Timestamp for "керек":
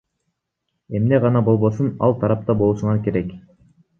3.09-3.37